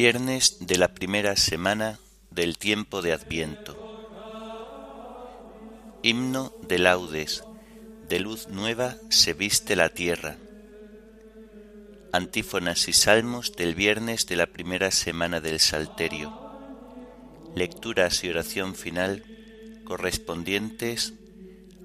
Viernes 0.00 0.58
de 0.60 0.78
la 0.78 0.94
primera 0.94 1.34
semana 1.34 1.98
del 2.30 2.56
tiempo 2.56 3.02
de 3.02 3.12
Adviento. 3.12 3.76
Himno 6.04 6.52
de 6.68 6.78
laudes 6.78 7.42
de 8.08 8.20
luz 8.20 8.46
nueva 8.46 8.94
se 9.10 9.32
viste 9.32 9.74
la 9.74 9.88
tierra. 9.88 10.36
Antífonas 12.12 12.86
y 12.86 12.92
salmos 12.92 13.56
del 13.56 13.74
viernes 13.74 14.28
de 14.28 14.36
la 14.36 14.46
primera 14.46 14.92
semana 14.92 15.40
del 15.40 15.58
Salterio. 15.58 16.32
Lecturas 17.56 18.22
y 18.22 18.30
oración 18.30 18.76
final 18.76 19.24
correspondientes 19.84 21.14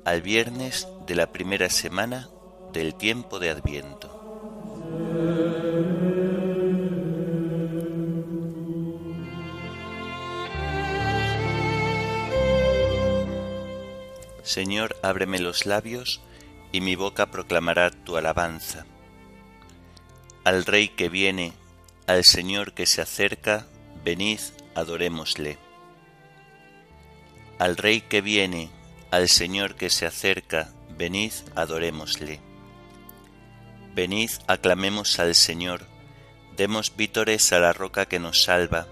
al 0.06 0.22
viernes 0.22 0.88
de 1.08 1.16
la 1.16 1.32
primera 1.32 1.72
semana 1.72 2.30
del 2.74 2.94
tiempo 2.94 3.40
de 3.40 3.50
Adviento. 3.50 5.43
Señor, 14.44 14.98
ábreme 15.02 15.40
los 15.40 15.66
labios, 15.66 16.22
y 16.74 16.82
mi 16.82 16.96
boca 16.96 17.32
proclamará 17.32 17.92
tu 17.92 18.18
alabanza. 18.18 18.86
Al 20.44 20.66
Rey 20.66 20.90
que 20.90 21.08
viene, 21.08 21.54
al 22.08 22.26
Señor 22.26 22.74
que 22.74 22.86
se 22.86 23.02
acerca, 23.02 23.66
venid, 24.04 24.40
adorémosle. 24.76 25.58
Al 27.58 27.78
Rey 27.78 28.02
que 28.02 28.22
viene, 28.22 28.70
al 29.12 29.30
Señor 29.30 29.76
que 29.76 29.90
se 29.90 30.06
acerca, 30.06 30.74
venid, 30.98 31.32
adorémosle. 31.56 32.42
Venid, 33.96 34.32
aclamemos 34.48 35.20
al 35.20 35.36
Señor, 35.36 35.88
demos 36.58 36.96
vítores 36.98 37.54
a 37.54 37.60
la 37.60 37.72
roca 37.72 38.08
que 38.08 38.20
nos 38.20 38.44
salva. 38.44 38.88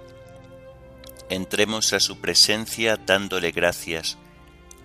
Entremos 1.29 1.91
a 1.93 1.99
su 1.99 2.21
presencia 2.21 2.97
dándole 2.97 3.51
gracias, 3.51 4.17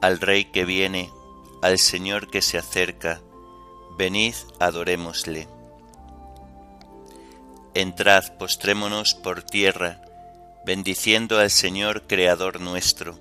al 0.00 0.20
Rey 0.20 0.44
que 0.46 0.64
viene, 0.64 1.10
al 1.62 1.78
Señor 1.78 2.28
que 2.30 2.42
se 2.42 2.58
acerca, 2.58 3.20
venid, 3.96 4.34
adorémosle. 4.60 5.48
Entrad, 7.74 8.36
postrémonos 8.38 9.14
por 9.14 9.42
tierra, 9.42 10.00
bendiciendo 10.64 11.38
al 11.38 11.50
Señor 11.50 12.06
Creador 12.06 12.60
nuestro, 12.60 13.18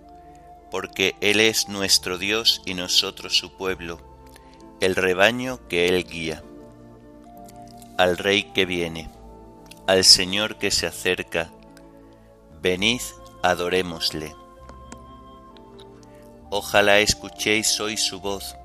porque 0.69 1.15
Él 1.21 1.39
es 1.39 1.67
nuestro 1.67 2.17
Dios 2.17 2.61
y 2.65 2.73
nosotros 2.73 3.37
su 3.37 3.57
pueblo, 3.57 3.99
el 4.79 4.95
rebaño 4.95 5.67
que 5.67 5.87
Él 5.87 6.05
guía. 6.05 6.43
Al 7.97 8.17
Rey 8.17 8.43
que 8.53 8.65
viene, 8.65 9.09
al 9.87 10.03
Señor 10.03 10.57
que 10.57 10.69
se 10.69 10.85
acerca, 10.85 11.49
venid, 12.61 13.01
adorémosle. 13.41 14.46
Ojalá 16.49 16.99
escuchéis 16.99 17.77
hoy 17.81 17.97
su 17.97 18.21
voz, 18.21 18.55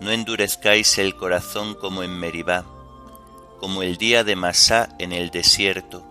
no 0.00 0.10
endurezcáis 0.10 0.98
el 0.98 1.16
corazón 1.16 1.74
como 1.74 2.02
en 2.02 2.18
Meribá, 2.18 2.66
como 3.58 3.82
el 3.82 3.96
día 3.96 4.22
de 4.22 4.36
Masá 4.36 4.90
en 4.98 5.12
el 5.12 5.30
desierto, 5.30 6.04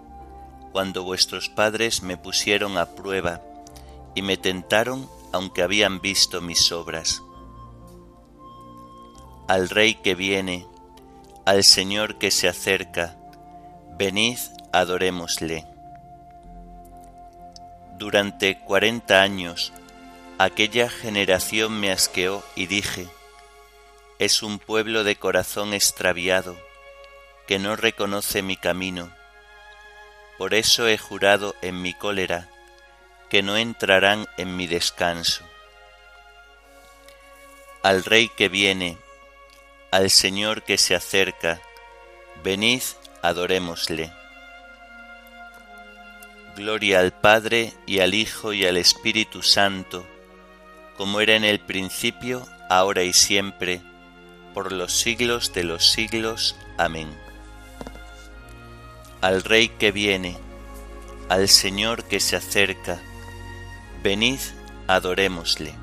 cuando 0.72 1.04
vuestros 1.04 1.48
padres 1.50 2.02
me 2.02 2.18
pusieron 2.18 2.80
a 2.80 2.88
prueba 2.88 3.42
y 4.16 4.24
me 4.24 4.36
tentaron 4.38 5.08
aunque 5.32 5.62
habían 5.62 6.02
visto 6.02 6.42
mis 6.42 6.72
obras. 6.72 7.22
Al 9.48 9.70
Rey 9.70 9.96
que 9.96 10.16
viene, 10.16 10.66
al 11.46 11.64
Señor 11.64 12.18
que 12.18 12.32
se 12.32 12.48
acerca, 12.48 13.16
venid, 13.96 14.40
adorémosle. 14.74 15.68
Durante 18.00 18.60
cuarenta 18.60 19.22
años 19.22 19.72
Aquella 20.38 20.90
generación 20.90 21.80
me 21.80 21.94
asqueó 21.94 22.44
y 22.56 22.66
dije, 22.66 23.08
es 24.20 24.44
un 24.44 24.60
pueblo 24.60 25.06
de 25.06 25.16
corazón 25.16 25.74
extraviado, 25.74 26.58
que 27.48 27.58
no 27.58 27.78
reconoce 27.78 28.42
mi 28.42 28.58
camino. 28.58 29.10
Por 30.38 30.54
eso 30.54 30.90
he 30.90 30.98
jurado 30.98 31.56
en 31.62 31.82
mi 31.82 31.94
cólera, 31.94 32.50
que 33.30 33.44
no 33.44 33.56
entrarán 33.56 34.28
en 34.36 34.58
mi 34.58 34.68
descanso. 34.68 35.46
Al 37.82 38.04
Rey 38.04 38.28
que 38.28 38.50
viene, 38.50 38.98
al 39.90 40.12
Señor 40.12 40.64
que 40.64 40.78
se 40.78 40.96
acerca, 40.96 41.62
venid, 42.44 42.82
adorémosle. 43.22 44.12
Gloria 46.58 47.00
al 47.00 47.14
Padre 47.14 47.72
y 47.86 48.00
al 48.00 48.14
Hijo 48.14 48.52
y 48.52 48.66
al 48.66 48.76
Espíritu 48.76 49.42
Santo, 49.42 50.06
como 50.98 51.20
era 51.22 51.36
en 51.36 51.44
el 51.44 51.60
principio, 51.60 52.46
ahora 52.70 53.04
y 53.04 53.14
siempre, 53.14 53.82
por 54.54 54.72
los 54.72 54.94
siglos 54.94 55.54
de 55.54 55.64
los 55.64 55.92
siglos. 55.92 56.56
Amén. 56.78 57.10
Al 59.22 59.44
Rey 59.44 59.70
que 59.70 59.92
viene, 59.92 60.38
al 61.30 61.50
Señor 61.50 62.04
que 62.06 62.20
se 62.20 62.36
acerca, 62.36 63.02
venid, 64.04 64.40
adorémosle. 64.88 65.74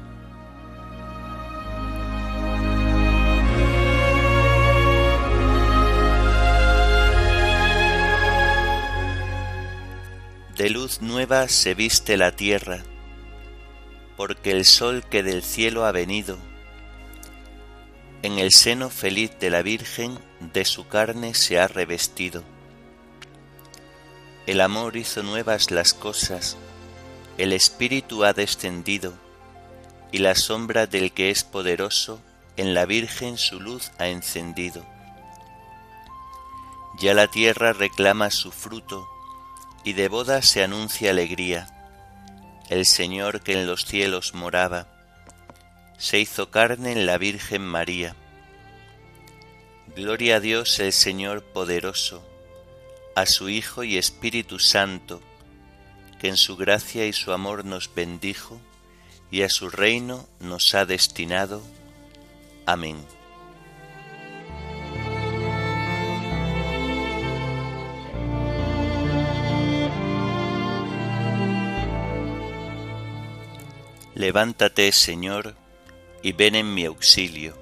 De 10.57 10.71
luz 10.71 11.01
nueva 11.01 11.49
se 11.49 11.75
viste 11.75 12.17
la 12.17 12.37
tierra, 12.37 12.85
porque 14.17 14.51
el 14.51 14.65
sol 14.65 15.05
que 15.09 15.23
del 15.23 15.43
cielo 15.43 15.85
ha 15.85 15.93
venido, 15.93 16.39
en 18.23 18.39
el 18.39 18.53
seno 18.53 18.89
feliz 18.89 19.33
de 19.41 19.51
la 19.51 19.63
Virgen 19.63 20.19
de 20.41 20.65
su 20.65 20.87
carne 20.87 21.35
se 21.35 21.59
ha 21.59 21.67
revestido. 21.67 22.45
El 24.47 24.61
amor 24.61 24.97
hizo 24.97 25.23
nuevas 25.23 25.71
las 25.71 25.93
cosas, 25.93 26.57
el 27.39 27.53
Espíritu 27.53 28.25
ha 28.25 28.33
descendido, 28.33 29.15
y 30.13 30.19
la 30.19 30.35
sombra 30.35 30.87
del 30.87 31.13
que 31.13 31.31
es 31.31 31.43
poderoso 31.43 32.21
en 32.57 32.75
la 32.75 32.85
Virgen 32.87 33.39
su 33.39 33.61
luz 33.61 33.91
ha 33.99 34.09
encendido. 34.09 34.87
Ya 37.01 37.15
la 37.15 37.27
tierra 37.27 37.73
reclama 37.73 38.31
su 38.31 38.53
fruto, 38.53 39.09
y 39.85 39.95
de 39.95 40.09
boda 40.09 40.43
se 40.43 40.63
anuncia 40.63 41.11
alegría 41.11 41.82
el 42.73 42.87
Señor 42.87 43.43
que 43.43 43.53
en 43.53 43.67
los 43.67 43.85
cielos 43.85 44.33
moraba, 44.33 44.87
se 45.99 46.19
hizo 46.19 46.51
carne 46.51 46.93
en 46.93 47.05
la 47.05 47.19
Virgen 47.19 47.61
María. 47.61 48.17
Gloria 49.95 50.37
a 50.37 50.41
Dios 50.41 50.81
el 50.81 50.95
Señor 50.95 51.43
poderoso, 51.43 52.27
a 53.15 53.27
su 53.27 53.51
Hijo 53.51 53.85
y 53.85 53.99
Espíritu 53.99 54.59
Santo, 54.59 55.21
que 56.19 56.29
en 56.29 56.39
su 56.39 56.57
gracia 56.57 57.07
y 57.07 57.13
su 57.13 57.33
amor 57.33 57.67
nos 57.67 57.95
bendijo 57.95 58.59
y 59.31 59.43
a 59.43 59.51
su 59.51 59.69
reino 59.69 60.27
nos 60.41 60.75
ha 60.75 60.87
destinado. 60.87 61.63
Amén. 62.65 63.05
Levántate, 74.15 74.93
Señor, 74.93 75.55
y 76.23 76.33
ven 76.33 76.55
en 76.55 76.75
mi 76.75 76.85
auxilio. 76.85 77.57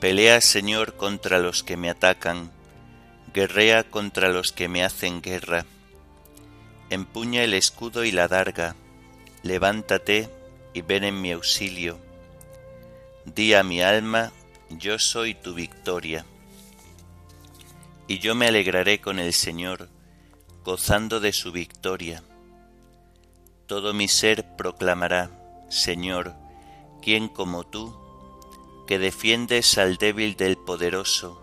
Pelea, 0.00 0.40
Señor, 0.40 0.96
contra 0.96 1.38
los 1.38 1.62
que 1.62 1.76
me 1.76 1.90
atacan, 1.90 2.50
guerrea 3.32 3.84
contra 3.84 4.30
los 4.30 4.50
que 4.50 4.66
me 4.66 4.82
hacen 4.82 5.22
guerra. 5.22 5.64
Empuña 6.88 7.44
el 7.44 7.54
escudo 7.54 8.02
y 8.02 8.10
la 8.10 8.26
darga, 8.26 8.74
levántate 9.44 10.28
y 10.74 10.80
ven 10.80 11.04
en 11.04 11.20
mi 11.20 11.30
auxilio. 11.30 12.00
Di 13.26 13.54
a 13.54 13.62
mi 13.62 13.80
alma, 13.80 14.32
yo 14.70 14.98
soy 14.98 15.34
tu 15.34 15.54
victoria. 15.54 16.24
Y 18.08 18.18
yo 18.18 18.34
me 18.34 18.48
alegraré 18.48 19.00
con 19.00 19.20
el 19.20 19.32
Señor, 19.32 19.88
gozando 20.64 21.20
de 21.20 21.32
su 21.32 21.52
victoria. 21.52 22.22
Todo 23.66 23.94
mi 23.94 24.08
ser 24.08 24.56
proclamará, 24.56 25.30
Señor, 25.68 26.34
¿quién 27.02 27.28
como 27.28 27.64
tú? 27.64 28.00
que 28.90 28.98
defiendes 28.98 29.78
al 29.78 29.98
débil 29.98 30.34
del 30.34 30.58
poderoso, 30.58 31.40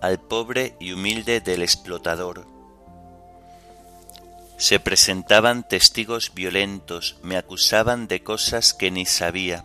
al 0.00 0.18
pobre 0.18 0.74
y 0.80 0.90
humilde 0.90 1.40
del 1.40 1.62
explotador. 1.62 2.48
Se 4.58 4.80
presentaban 4.80 5.68
testigos 5.68 6.34
violentos, 6.34 7.16
me 7.22 7.36
acusaban 7.36 8.08
de 8.08 8.24
cosas 8.24 8.74
que 8.74 8.90
ni 8.90 9.06
sabía, 9.06 9.64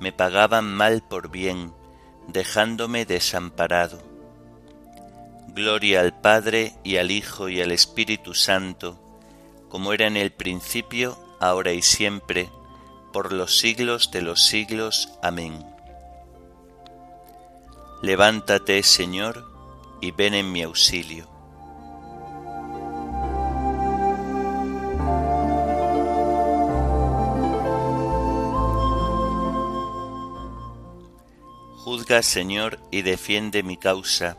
me 0.00 0.10
pagaban 0.10 0.64
mal 0.64 1.02
por 1.06 1.30
bien, 1.30 1.74
dejándome 2.26 3.04
desamparado. 3.04 4.07
Gloria 5.58 6.02
al 6.02 6.12
Padre 6.12 6.74
y 6.84 6.98
al 6.98 7.10
Hijo 7.10 7.48
y 7.48 7.60
al 7.60 7.72
Espíritu 7.72 8.32
Santo, 8.32 8.96
como 9.68 9.92
era 9.92 10.06
en 10.06 10.16
el 10.16 10.30
principio, 10.30 11.18
ahora 11.40 11.72
y 11.72 11.82
siempre, 11.82 12.48
por 13.12 13.32
los 13.32 13.58
siglos 13.58 14.12
de 14.12 14.22
los 14.22 14.44
siglos. 14.44 15.08
Amén. 15.20 15.66
Levántate, 18.02 18.84
Señor, 18.84 19.50
y 20.00 20.12
ven 20.12 20.34
en 20.34 20.52
mi 20.52 20.62
auxilio. 20.62 21.28
Juzga, 31.78 32.22
Señor, 32.22 32.78
y 32.92 33.02
defiende 33.02 33.64
mi 33.64 33.76
causa, 33.76 34.38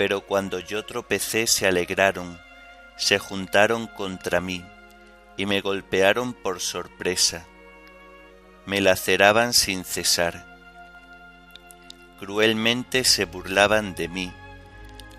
Pero 0.00 0.22
cuando 0.22 0.60
yo 0.60 0.86
tropecé 0.86 1.46
se 1.46 1.66
alegraron, 1.66 2.40
se 2.96 3.18
juntaron 3.18 3.86
contra 3.86 4.40
mí 4.40 4.64
y 5.36 5.44
me 5.44 5.60
golpearon 5.60 6.32
por 6.32 6.60
sorpresa. 6.60 7.44
Me 8.64 8.80
laceraban 8.80 9.52
sin 9.52 9.84
cesar 9.84 10.50
cruelmente 12.20 13.04
se 13.04 13.24
burlaban 13.24 13.94
de 13.94 14.06
mí, 14.08 14.30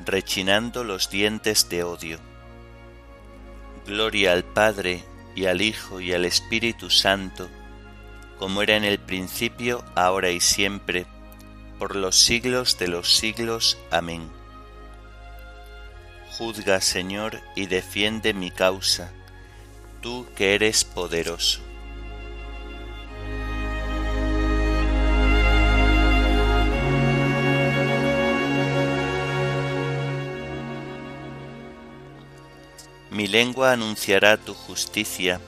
rechinando 0.06 0.84
los 0.84 1.10
dientes 1.10 1.68
de 1.68 1.84
odio. 1.84 2.20
Gloria 3.88 4.34
al 4.34 4.44
Padre 4.44 5.04
y 5.36 5.48
al 5.48 5.64
Hijo 5.64 6.00
y 6.00 6.14
al 6.14 6.26
Espíritu 6.26 6.92
Santo, 6.92 7.50
como 8.38 8.62
era 8.62 8.76
en 8.78 8.84
el 8.84 9.00
principio, 9.00 9.84
ahora 9.96 10.30
y 10.30 10.40
siempre, 10.40 11.08
por 11.80 11.96
los 11.96 12.16
siglos 12.18 12.78
de 12.78 12.88
los 12.88 13.18
siglos. 13.18 13.80
Amén. 13.90 14.41
Juzga, 16.42 16.82
Señor, 16.82 17.40
y 17.56 17.68
defiende 17.68 18.34
mi 18.34 18.50
causa, 18.50 19.12
tú 20.02 20.26
que 20.36 20.56
eres 20.56 20.84
poderoso. 20.84 21.62
Mi 33.12 33.28
lengua 33.28 33.74
anunciará 33.74 34.38
tu 34.38 34.56
justicia, 34.56 35.40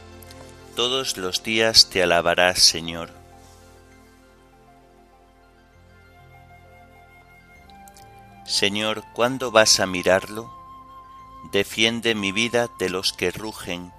todos 0.75 1.17
los 1.17 1.41
días 1.41 1.89
te 1.89 2.03
alabarás, 2.03 2.59
Señor. 2.59 3.09
Señor, 8.45 9.03
¿cuándo 9.15 9.49
vas 9.49 9.79
a 9.79 9.87
mirarlo? 9.87 10.62
Defiende 11.51 12.15
mi 12.15 12.31
vida 12.31 12.69
de 12.79 12.89
los 12.89 13.13
que 13.13 13.31
rugen, 13.31 13.91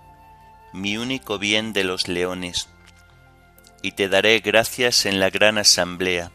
mi 0.73 0.97
único 0.97 1.39
bien 1.39 1.73
de 1.73 1.85
los 1.85 2.09
leones, 2.09 2.69
y 3.83 3.93
te 3.93 4.09
daré 4.09 4.41
gracias 4.41 5.07
en 5.07 5.21
la 5.21 5.31
gran 5.31 5.59
asamblea, 5.59 6.33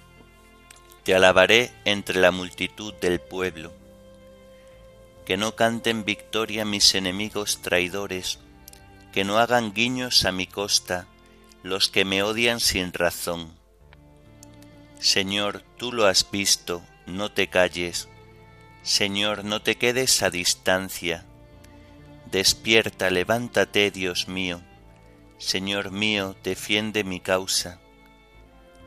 te 1.03 1.15
alabaré 1.15 1.71
entre 1.85 2.19
la 2.19 2.31
multitud 2.31 2.93
del 2.95 3.19
pueblo 3.19 3.73
que 5.29 5.37
no 5.37 5.55
canten 5.55 6.05
victoria 6.05 6.65
mis 6.65 6.95
enemigos 6.95 7.61
traidores, 7.61 8.39
que 9.13 9.23
no 9.23 9.37
hagan 9.37 9.73
guiños 9.75 10.25
a 10.25 10.31
mi 10.31 10.47
costa 10.47 11.05
los 11.61 11.87
que 11.87 12.03
me 12.03 12.23
odian 12.23 12.59
sin 12.59 12.91
razón. 12.93 13.53
Señor, 14.99 15.63
tú 15.77 15.93
lo 15.93 16.07
has 16.07 16.31
visto, 16.31 16.81
no 17.05 17.31
te 17.31 17.47
calles. 17.47 18.09
Señor, 18.83 19.43
no 19.43 19.61
te 19.61 19.75
quedes 19.75 20.23
a 20.23 20.29
distancia. 20.29 21.25
Despierta, 22.31 23.09
levántate, 23.09 23.91
Dios 23.91 24.27
mío. 24.27 24.61
Señor 25.37 25.91
mío, 25.91 26.35
defiende 26.43 27.03
mi 27.03 27.19
causa. 27.19 27.79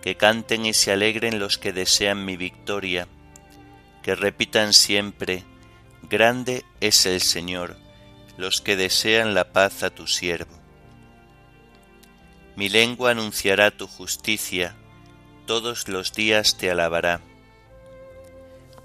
Que 0.02 0.16
canten 0.16 0.66
y 0.66 0.75
se 0.75 0.92
alegren 0.92 1.38
los 1.38 1.58
que 1.58 1.72
desean 1.72 2.25
mi 2.25 2.37
victoria, 2.37 3.08
que 4.02 4.14
repitan 4.14 4.72
siempre, 4.72 5.44
Grande 6.02 6.64
es 6.80 7.06
el 7.06 7.20
Señor, 7.20 7.76
los 8.37 8.61
que 8.61 8.76
desean 8.76 9.34
la 9.34 9.52
paz 9.52 9.82
a 9.82 9.90
tu 9.90 10.06
siervo. 10.06 10.58
Mi 12.56 12.68
lengua 12.68 13.12
anunciará 13.12 13.70
tu 13.70 13.87
justicia, 13.87 14.75
todos 15.46 15.88
los 15.88 16.12
días 16.12 16.58
te 16.58 16.70
alabará. 16.70 17.20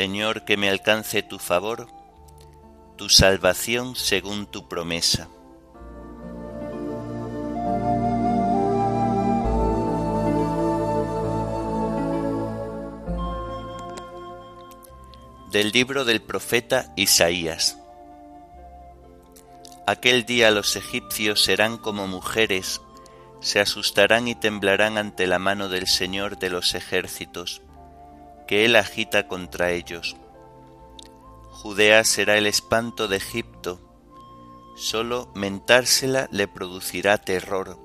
Señor, 0.00 0.46
que 0.46 0.56
me 0.56 0.70
alcance 0.70 1.22
tu 1.22 1.38
favor, 1.38 1.86
tu 2.96 3.10
salvación 3.10 3.96
según 3.96 4.46
tu 4.46 4.66
promesa. 4.66 5.28
Del 15.52 15.70
libro 15.70 16.06
del 16.06 16.22
profeta 16.22 16.94
Isaías. 16.96 17.76
Aquel 19.86 20.24
día 20.24 20.50
los 20.50 20.76
egipcios 20.76 21.44
serán 21.44 21.76
como 21.76 22.06
mujeres, 22.06 22.80
se 23.40 23.60
asustarán 23.60 24.28
y 24.28 24.34
temblarán 24.34 24.96
ante 24.96 25.26
la 25.26 25.38
mano 25.38 25.68
del 25.68 25.86
Señor 25.86 26.38
de 26.38 26.48
los 26.48 26.74
ejércitos, 26.74 27.60
que 28.50 28.64
Él 28.64 28.74
agita 28.74 29.28
contra 29.28 29.70
ellos. 29.70 30.16
Judea 31.52 32.02
será 32.02 32.36
el 32.36 32.48
espanto 32.48 33.06
de 33.06 33.18
Egipto, 33.18 33.80
sólo 34.76 35.30
mentársela 35.36 36.26
le 36.32 36.48
producirá 36.48 37.16
terror, 37.18 37.78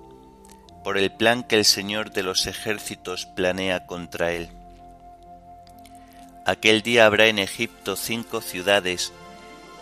por 0.83 0.97
el 0.97 1.11
plan 1.15 1.43
que 1.43 1.57
el 1.57 1.65
Señor 1.65 2.13
de 2.13 2.23
los 2.23 2.47
ejércitos 2.47 3.27
planea 3.35 3.85
contra 3.85 4.31
él 4.31 4.49
Aquel 6.47 6.81
día 6.81 7.05
habrá 7.05 7.27
en 7.27 7.37
Egipto 7.37 7.95
cinco 7.95 8.41
ciudades 8.41 9.13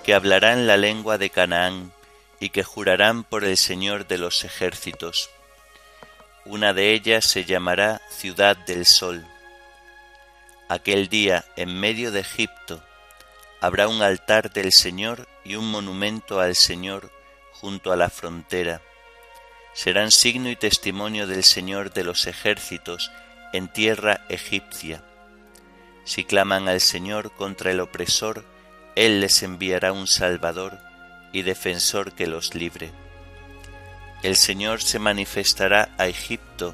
que 0.04 0.14
hablarán 0.14 0.68
la 0.68 0.76
lengua 0.76 1.18
de 1.18 1.30
Canaán 1.30 1.94
y 2.42 2.50
que 2.50 2.64
jurarán 2.66 3.24
por 3.24 3.46
el 3.46 3.56
Señor 3.56 4.06
de 4.06 4.18
los 4.18 4.44
ejércitos. 4.44 5.30
Una 6.44 6.74
de 6.74 6.92
ellas 6.92 7.24
se 7.24 7.46
llamará 7.46 8.02
Ciudad 8.10 8.58
del 8.58 8.86
Sol. 8.86 9.26
Aquel 10.70 11.10
día, 11.10 11.46
en 11.56 11.80
medio 11.80 12.12
de 12.12 12.22
Egipto, 12.22 12.82
habrá 13.60 13.88
un 13.88 14.02
altar 14.02 14.52
del 14.52 14.72
Señor 14.72 15.28
y 15.44 15.56
un 15.56 15.70
monumento 15.70 16.40
al 16.40 16.56
Señor 16.56 17.12
junto 17.52 17.92
a 17.92 17.96
la 17.96 18.10
frontera. 18.10 18.82
Serán 19.74 20.12
signo 20.12 20.50
y 20.50 20.56
testimonio 20.56 21.28
del 21.28 21.44
Señor 21.44 21.94
de 21.94 22.04
los 22.04 22.28
ejércitos 22.28 23.12
en 23.52 23.68
tierra 23.68 24.26
egipcia. 24.30 25.04
Si 26.06 26.24
claman 26.24 26.68
al 26.68 26.82
Señor 26.82 27.32
contra 27.34 27.72
el 27.72 27.80
opresor, 27.80 28.46
Él 28.96 29.22
les 29.22 29.44
enviará 29.44 29.94
un 29.94 30.08
Salvador 30.08 30.80
y 31.32 31.42
defensor 31.42 32.14
que 32.14 32.28
los 32.28 32.56
libre. 32.56 32.92
El 34.24 34.38
Señor 34.38 34.82
se 34.82 35.00
manifestará 35.00 35.90
a 35.98 36.08
Egipto, 36.08 36.74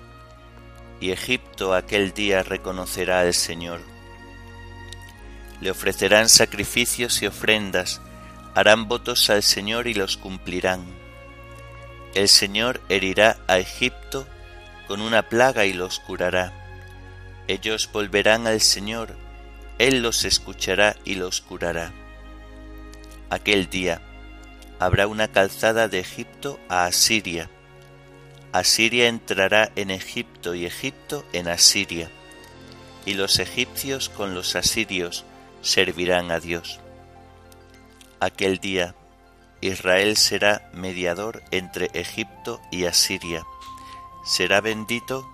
y 1.00 1.12
Egipto 1.12 1.74
aquel 1.74 2.14
día 2.14 2.44
reconocerá 2.44 3.22
al 3.22 3.34
Señor. 3.34 3.82
Le 5.62 5.72
ofrecerán 5.72 6.30
sacrificios 6.30 7.22
y 7.22 7.28
ofrendas, 7.28 8.02
harán 8.56 8.88
votos 8.88 9.30
al 9.30 9.44
Señor 9.44 9.88
y 9.88 9.94
los 9.94 10.18
cumplirán. 10.18 10.86
El 12.14 12.28
Señor 12.28 12.82
herirá 12.90 13.38
a 13.48 13.60
Egipto 13.60 14.28
con 14.88 15.02
una 15.02 15.30
plaga 15.30 15.66
y 15.66 15.74
los 15.74 16.00
curará 16.00 16.60
ellos 17.50 17.90
volverán 17.92 18.46
al 18.46 18.62
Señor, 18.62 19.16
Él 19.80 20.04
los 20.04 20.24
escuchará 20.24 20.96
y 21.04 21.16
los 21.16 21.42
curará. 21.42 21.92
Aquel 23.32 23.72
día 23.72 24.04
habrá 24.78 25.08
una 25.08 25.30
calzada 25.30 25.88
de 25.88 25.98
Egipto 25.98 26.60
a 26.70 26.86
Asiria. 26.86 27.50
Asiria 28.52 29.08
entrará 29.08 29.72
en 29.76 29.92
Egipto 29.92 30.56
y 30.56 30.66
Egipto 30.66 31.26
en 31.34 31.48
Asiria, 31.48 32.10
y 33.06 33.14
los 33.14 33.40
egipcios 33.40 34.10
con 34.10 34.34
los 34.34 34.56
asirios 34.56 35.26
servirán 35.62 36.32
a 36.32 36.40
Dios. 36.40 36.80
Aquel 38.20 38.60
día 38.60 38.96
Israel 39.62 40.18
será 40.18 40.70
mediador 40.74 41.44
entre 41.52 41.90
Egipto 41.94 42.62
y 42.72 42.86
Asiria. 42.86 43.44
Será 44.26 44.62
bendito 44.62 45.30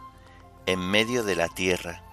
en 0.66 0.80
medio 0.80 1.24
de 1.24 1.36
la 1.36 1.48
tierra 1.48 2.06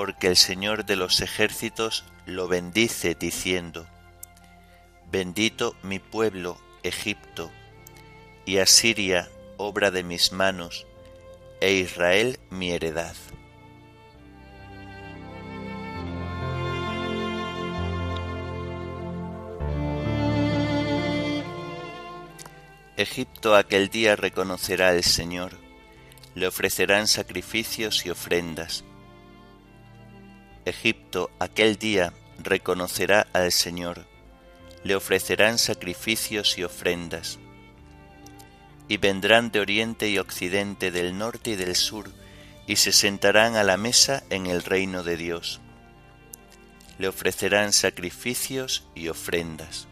porque 0.00 0.28
el 0.28 0.36
Señor 0.38 0.86
de 0.86 0.96
los 0.96 1.20
ejércitos 1.20 2.04
lo 2.24 2.48
bendice 2.48 3.14
diciendo, 3.14 3.86
Bendito 5.10 5.76
mi 5.82 5.98
pueblo, 5.98 6.58
Egipto, 6.82 7.50
y 8.46 8.58
Asiria, 8.58 9.28
obra 9.60 9.90
de 9.90 10.02
mis 10.02 10.32
manos, 10.32 10.86
e 11.60 11.72
Israel 11.74 12.38
mi 12.50 12.70
heredad. 12.70 13.14
Egipto 22.96 23.56
aquel 23.56 23.88
día 23.88 24.16
reconocerá 24.16 24.88
al 24.88 25.02
Señor, 25.02 25.52
le 26.34 26.46
ofrecerán 26.46 27.06
sacrificios 27.06 28.04
y 28.04 28.10
ofrendas, 28.10 28.84
Egipto 30.66 31.30
aquel 31.38 31.76
día 31.76 32.12
reconocerá 32.38 33.26
al 33.32 33.50
Señor, 33.50 34.06
le 34.84 34.94
ofrecerán 34.94 35.58
sacrificios 35.58 36.58
y 36.58 36.64
ofrendas. 36.64 37.38
Y 38.90 38.96
vendrán 38.96 39.52
de 39.52 39.60
oriente 39.60 40.10
y 40.10 40.18
occidente, 40.18 40.90
del 40.90 41.16
norte 41.16 41.50
y 41.50 41.54
del 41.54 41.76
sur, 41.76 42.10
y 42.66 42.74
se 42.74 42.90
sentarán 42.90 43.54
a 43.54 43.62
la 43.62 43.76
mesa 43.76 44.24
en 44.30 44.46
el 44.46 44.64
reino 44.64 45.04
de 45.04 45.16
Dios. 45.16 45.60
Le 46.98 47.06
ofrecerán 47.06 47.72
sacrificios 47.72 48.84
y 48.96 49.06
ofrendas. 49.06 49.86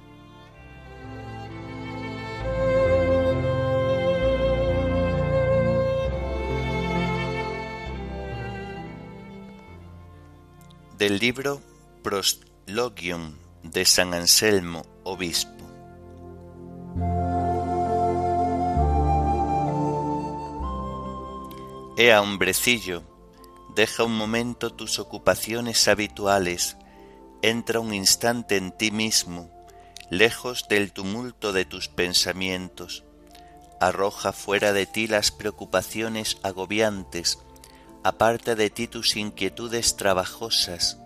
Del 10.99 11.21
libro 11.21 11.63
Proslogium 12.03 13.37
de 13.63 13.85
San 13.85 14.13
Anselmo, 14.13 14.85
obispo. 15.05 15.68
Ea, 22.01 22.23
hombrecillo, 22.23 23.03
deja 23.75 24.05
un 24.05 24.17
momento 24.17 24.73
tus 24.73 25.01
ocupaciones 25.01 25.89
habituales, 25.89 26.77
entra 27.43 27.81
un 27.81 27.93
instante 27.93 28.57
en 28.57 28.71
ti 28.71 28.93
mismo, 28.93 29.51
lejos 30.09 30.69
del 30.69 30.93
tumulto 30.93 31.53
de 31.53 31.65
tus 31.65 31.89
pensamientos, 31.89 33.03
arroja 33.81 34.33
fuera 34.33 34.73
de 34.73 34.87
ti 34.87 35.09
las 35.09 35.33
preocupaciones 35.33 36.39
agobiantes, 36.45 37.41
aparta 38.05 38.55
de 38.55 38.71
ti 38.71 38.87
tus 38.87 39.17
inquietudes 39.17 39.97
trabajosas, 39.97 40.99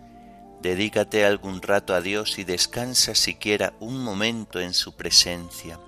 dedícate 0.61 1.25
algún 1.25 1.63
rato 1.63 1.95
a 1.95 2.03
Dios 2.03 2.39
y 2.39 2.45
descansa 2.45 3.15
siquiera 3.15 3.73
un 3.81 4.05
momento 4.05 4.61
en 4.61 4.75
su 4.75 4.95
presencia. 4.95 5.81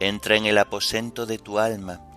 Entra 0.00 0.34
en 0.34 0.46
el 0.46 0.58
aposento 0.58 1.26
de 1.26 1.38
tu 1.38 1.60
alma, 1.60 2.09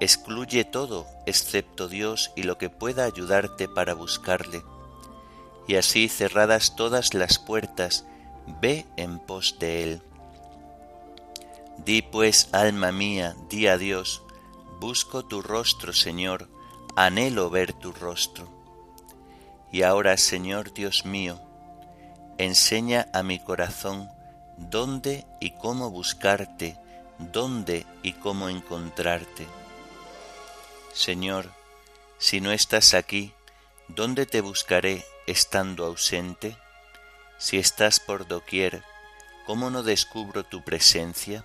excluye 0.00 0.64
todo 0.64 1.06
excepto 1.26 1.88
Dios 1.88 2.32
y 2.36 2.42
lo 2.42 2.58
que 2.58 2.70
pueda 2.70 3.04
ayudarte 3.04 3.68
para 3.68 3.94
buscarle. 3.94 4.62
Y 5.66 5.76
así 5.76 6.08
cerradas 6.08 6.76
todas 6.76 7.14
las 7.14 7.38
puertas, 7.38 8.04
ve 8.60 8.86
en 8.96 9.18
pos 9.18 9.56
de 9.58 9.82
Él. 9.82 10.02
Di 11.78 12.02
pues, 12.02 12.48
alma 12.52 12.92
mía, 12.92 13.34
di 13.48 13.66
a 13.66 13.78
Dios, 13.78 14.22
busco 14.80 15.24
tu 15.24 15.42
rostro, 15.42 15.92
Señor, 15.92 16.48
anhelo 16.96 17.50
ver 17.50 17.72
tu 17.72 17.92
rostro. 17.92 18.48
Y 19.72 19.82
ahora, 19.82 20.16
Señor 20.16 20.72
Dios 20.72 21.04
mío, 21.04 21.40
enseña 22.38 23.08
a 23.12 23.22
mi 23.22 23.38
corazón 23.38 24.08
dónde 24.56 25.26
y 25.40 25.50
cómo 25.50 25.90
buscarte, 25.90 26.78
dónde 27.18 27.86
y 28.02 28.12
cómo 28.12 28.48
encontrarte. 28.48 29.46
Señor, 30.94 31.50
si 32.18 32.40
no 32.40 32.52
estás 32.52 32.94
aquí, 32.94 33.32
¿dónde 33.88 34.24
te 34.24 34.40
buscaré 34.40 35.04
estando 35.26 35.84
ausente? 35.84 36.56
Si 37.36 37.58
estás 37.58 38.00
por 38.00 38.26
doquier, 38.26 38.82
¿cómo 39.44 39.68
no 39.68 39.82
descubro 39.82 40.44
tu 40.44 40.64
presencia? 40.64 41.44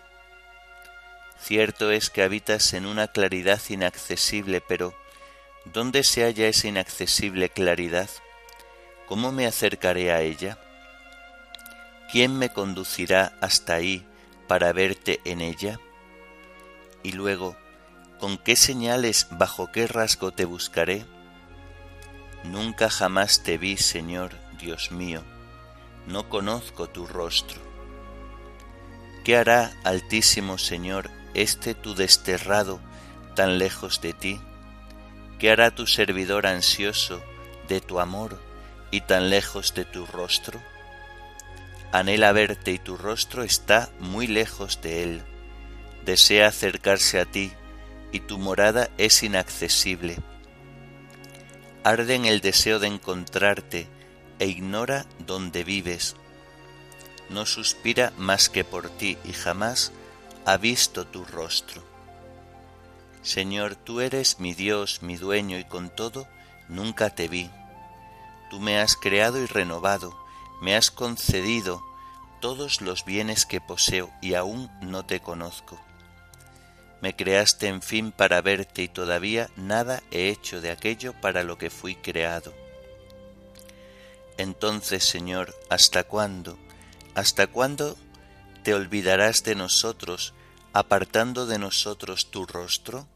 Cierto 1.42 1.92
es 1.92 2.10
que 2.10 2.24
habitas 2.24 2.74
en 2.74 2.86
una 2.86 3.08
claridad 3.08 3.60
inaccesible, 3.70 4.62
pero 4.62 4.94
¿Dónde 5.66 6.04
se 6.04 6.24
halla 6.24 6.48
esa 6.48 6.68
inaccesible 6.68 7.50
claridad? 7.50 8.10
¿Cómo 9.08 9.32
me 9.32 9.46
acercaré 9.46 10.12
a 10.12 10.22
ella? 10.22 10.58
¿Quién 12.12 12.38
me 12.40 12.50
conducirá 12.50 13.38
hasta 13.42 13.76
ahí 13.76 14.08
para 14.48 14.72
verte 14.72 15.20
en 15.26 15.42
ella? 15.42 15.80
Y 17.04 17.12
luego, 17.12 17.56
¿con 18.20 18.38
qué 18.38 18.56
señales, 18.56 19.28
bajo 19.32 19.72
qué 19.72 19.88
rasgo 19.88 20.32
te 20.32 20.46
buscaré? 20.46 21.06
Nunca 22.44 22.90
jamás 22.90 23.44
te 23.44 23.58
vi, 23.58 23.78
Señor, 23.78 24.32
Dios 24.60 24.92
mío, 24.92 25.24
no 26.06 26.28
conozco 26.30 26.90
tu 26.90 27.08
rostro. 27.08 27.62
¿Qué 29.24 29.38
hará, 29.38 29.72
Altísimo 29.84 30.58
Señor, 30.58 31.10
este 31.34 31.74
tu 31.74 31.96
desterrado 31.96 32.80
tan 33.36 33.58
lejos 33.58 34.02
de 34.02 34.14
ti? 34.14 34.40
¿Qué 35.40 35.52
hará 35.52 35.72
tu 35.72 35.88
servidor 35.88 36.46
ansioso 36.46 37.22
de 37.70 37.80
tu 37.80 38.00
amor 38.00 38.42
y 38.92 39.02
tan 39.02 39.30
lejos 39.30 39.74
de 39.74 39.86
tu 39.86 40.06
rostro? 40.06 40.62
Anhela 41.92 42.34
verte 42.34 42.72
y 42.72 42.80
tu 42.80 42.98
rostro 42.98 43.44
está 43.44 43.90
muy 44.00 44.28
lejos 44.28 44.82
de 44.82 45.04
él. 45.04 45.22
Desea 46.06 46.48
acercarse 46.48 47.20
a 47.20 47.26
ti 47.26 47.52
y 48.12 48.22
tu 48.22 48.38
morada 48.38 48.90
es 48.98 49.24
inaccesible. 49.24 50.18
Arde 51.84 52.16
en 52.16 52.26
el 52.26 52.42
deseo 52.42 52.80
de 52.80 52.88
encontrarte 52.88 53.88
e 54.40 54.48
ignora 54.48 55.06
dónde 55.26 55.64
vives. 55.64 56.16
No 57.30 57.46
suspira 57.46 58.12
más 58.18 58.50
que 58.50 58.64
por 58.64 58.90
ti 58.90 59.18
y 59.24 59.34
jamás 59.34 59.92
ha 60.46 60.58
visto 60.58 61.06
tu 61.06 61.26
rostro. 61.26 61.84
Señor, 63.22 63.76
tú 63.76 64.02
eres 64.02 64.40
mi 64.40 64.54
Dios, 64.54 65.02
mi 65.04 65.18
dueño, 65.18 65.60
y 65.60 65.66
con 65.66 65.90
todo 65.90 66.28
nunca 66.70 67.10
te 67.10 67.28
vi. 67.28 67.50
Tú 68.50 68.60
me 68.60 68.80
has 68.80 68.96
creado 68.96 69.42
y 69.42 69.46
renovado, 69.46 70.18
me 70.62 70.76
has 70.76 70.90
concedido 70.90 71.84
todos 72.40 72.82
los 72.82 73.06
bienes 73.06 73.46
que 73.46 73.62
poseo 73.62 74.10
y 74.22 74.34
aún 74.34 74.72
no 74.82 75.06
te 75.06 75.20
conozco. 75.20 75.80
Me 77.02 77.16
creaste 77.16 77.68
en 77.68 77.82
fin 77.82 78.12
para 78.12 78.42
verte 78.42 78.84
y 78.84 78.88
todavía 78.88 79.50
nada 79.56 80.04
he 80.12 80.30
hecho 80.30 80.60
de 80.60 80.72
aquello 80.72 81.14
para 81.14 81.44
lo 81.44 81.58
que 81.58 81.70
fui 81.70 81.96
creado. 81.96 82.54
Entonces, 84.38 85.04
Señor, 85.04 85.56
¿hasta 85.70 86.04
cuándo? 86.04 86.58
¿Hasta 87.16 87.48
cuándo 87.48 87.98
te 88.64 88.74
olvidarás 88.74 89.44
de 89.44 89.56
nosotros, 89.56 90.34
apartando 90.74 91.46
de 91.46 91.60
nosotros 91.60 92.32
tu 92.32 92.46
rostro? 92.46 93.08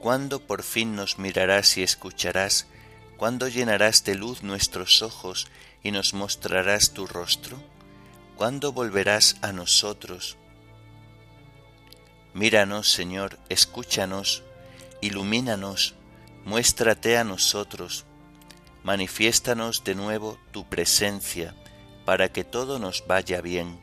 ¿Cuándo 0.00 0.40
por 0.40 0.62
fin 0.62 0.94
nos 0.94 1.18
mirarás 1.18 1.76
y 1.76 1.82
escucharás? 1.82 2.66
¿Cuándo 3.16 3.48
llenarás 3.48 4.04
de 4.04 4.14
luz 4.14 4.42
nuestros 4.42 5.02
ojos 5.02 5.48
y 5.82 5.90
nos 5.90 6.14
mostrarás 6.14 6.92
tu 6.92 7.06
rostro? 7.06 7.60
¿Cuándo 8.36 8.72
volverás 8.72 9.36
a 9.42 9.52
nosotros? 9.52 10.36
Míranos, 12.38 12.92
Señor, 12.92 13.36
escúchanos, 13.48 14.44
ilumínanos, 15.00 15.96
muéstrate 16.44 17.18
a 17.18 17.24
nosotros, 17.24 18.04
manifiéstanos 18.84 19.82
de 19.82 19.96
nuevo 19.96 20.38
tu 20.52 20.64
presencia, 20.68 21.56
para 22.04 22.28
que 22.28 22.44
todo 22.44 22.78
nos 22.78 23.04
vaya 23.08 23.40
bien. 23.40 23.80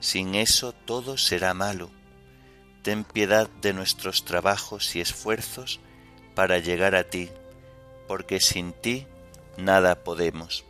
Sin 0.00 0.36
eso 0.36 0.72
todo 0.72 1.18
será 1.18 1.52
malo. 1.52 1.90
Ten 2.80 3.04
piedad 3.04 3.50
de 3.60 3.74
nuestros 3.74 4.24
trabajos 4.24 4.96
y 4.96 5.02
esfuerzos 5.02 5.80
para 6.34 6.60
llegar 6.60 6.94
a 6.94 7.10
ti, 7.10 7.28
porque 8.08 8.40
sin 8.40 8.72
ti 8.72 9.06
nada 9.58 10.02
podemos. 10.02 10.64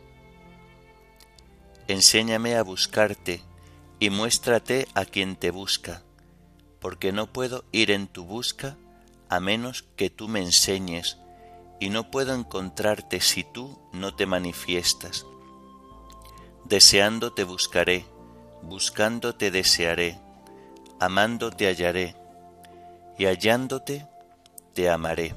Enséñame 1.87 2.57
a 2.57 2.63
buscarte 2.63 3.41
y 3.97 4.09
muéstrate 4.09 4.89
a 4.93 5.05
quien 5.05 5.37
te 5.37 5.51
busca, 5.51 6.03
porque 6.81 7.13
no 7.13 7.27
puedo 7.27 7.63
ir 7.71 7.91
en 7.91 8.07
tu 8.07 8.25
busca 8.25 8.75
a 9.29 9.39
menos 9.39 9.85
que 9.95 10.09
tú 10.09 10.27
me 10.27 10.41
enseñes, 10.41 11.17
y 11.79 11.89
no 11.89 12.11
puedo 12.11 12.33
encontrarte 12.33 13.21
si 13.21 13.43
tú 13.45 13.79
no 13.93 14.13
te 14.15 14.25
manifiestas. 14.25 15.25
Deseando 16.65 17.31
te 17.31 17.45
buscaré, 17.45 18.05
buscando 18.61 19.35
te 19.35 19.51
desearé, 19.51 20.19
amando 20.99 21.51
te 21.51 21.67
hallaré, 21.67 22.15
y 23.17 23.25
hallándote 23.25 24.07
te 24.73 24.89
amaré. 24.89 25.33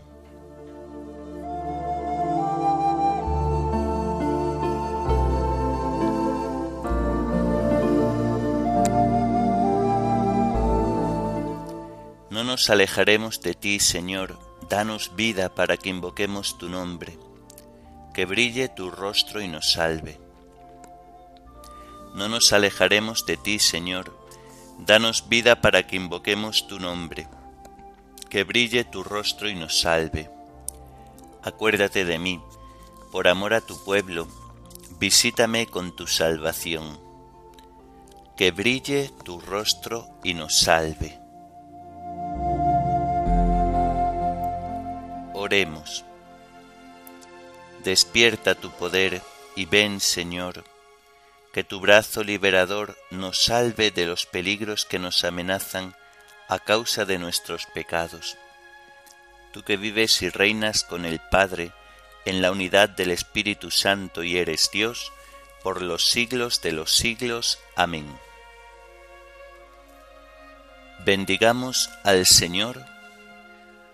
No 12.34 12.42
nos 12.42 12.68
alejaremos 12.68 13.42
de 13.42 13.54
ti, 13.54 13.78
Señor, 13.78 14.40
danos 14.68 15.14
vida 15.14 15.54
para 15.54 15.76
que 15.76 15.88
invoquemos 15.88 16.58
tu 16.58 16.68
nombre, 16.68 17.16
que 18.12 18.24
brille 18.26 18.68
tu 18.68 18.90
rostro 18.90 19.40
y 19.40 19.46
nos 19.46 19.70
salve. 19.70 20.18
No 22.16 22.28
nos 22.28 22.52
alejaremos 22.52 23.24
de 23.24 23.36
ti, 23.36 23.60
Señor, 23.60 24.18
danos 24.80 25.28
vida 25.28 25.60
para 25.60 25.86
que 25.86 25.94
invoquemos 25.94 26.66
tu 26.66 26.80
nombre, 26.80 27.28
que 28.30 28.42
brille 28.42 28.82
tu 28.82 29.04
rostro 29.04 29.48
y 29.48 29.54
nos 29.54 29.78
salve. 29.78 30.28
Acuérdate 31.40 32.04
de 32.04 32.18
mí, 32.18 32.40
por 33.12 33.28
amor 33.28 33.54
a 33.54 33.60
tu 33.60 33.78
pueblo, 33.84 34.26
visítame 34.98 35.68
con 35.68 35.94
tu 35.94 36.08
salvación. 36.08 36.98
Que 38.36 38.50
brille 38.50 39.12
tu 39.22 39.38
rostro 39.38 40.08
y 40.24 40.34
nos 40.34 40.58
salve. 40.58 41.23
Oremos. 45.44 46.06
Despierta 47.84 48.54
tu 48.54 48.70
poder 48.70 49.20
y 49.54 49.66
ven, 49.66 50.00
Señor, 50.00 50.64
que 51.52 51.62
tu 51.62 51.80
brazo 51.80 52.24
liberador 52.24 52.96
nos 53.10 53.44
salve 53.44 53.90
de 53.90 54.06
los 54.06 54.24
peligros 54.24 54.86
que 54.86 54.98
nos 54.98 55.22
amenazan 55.22 55.94
a 56.48 56.58
causa 56.60 57.04
de 57.04 57.18
nuestros 57.18 57.66
pecados. 57.66 58.38
Tú 59.52 59.62
que 59.64 59.76
vives 59.76 60.22
y 60.22 60.30
reinas 60.30 60.82
con 60.82 61.04
el 61.04 61.20
Padre 61.20 61.72
en 62.24 62.40
la 62.40 62.50
unidad 62.50 62.88
del 62.88 63.10
Espíritu 63.10 63.70
Santo 63.70 64.22
y 64.22 64.38
eres 64.38 64.70
Dios, 64.72 65.12
por 65.62 65.82
los 65.82 66.08
siglos 66.08 66.62
de 66.62 66.72
los 66.72 66.90
siglos. 66.90 67.58
Amén. 67.76 68.06
Bendigamos 71.04 71.90
al 72.02 72.24
Señor 72.24 72.93